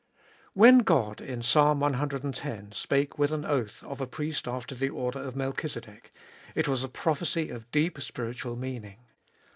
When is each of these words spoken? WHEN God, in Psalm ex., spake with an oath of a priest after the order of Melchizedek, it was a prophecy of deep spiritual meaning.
WHEN 0.55 0.79
God, 0.79 1.21
in 1.21 1.43
Psalm 1.43 1.83
ex., 1.83 2.57
spake 2.79 3.19
with 3.19 3.31
an 3.31 3.45
oath 3.45 3.83
of 3.83 4.01
a 4.01 4.07
priest 4.07 4.47
after 4.47 4.73
the 4.73 4.89
order 4.89 5.19
of 5.19 5.35
Melchizedek, 5.35 6.11
it 6.55 6.67
was 6.67 6.83
a 6.83 6.89
prophecy 6.89 7.49
of 7.51 7.69
deep 7.69 8.01
spiritual 8.01 8.55
meaning. 8.55 8.97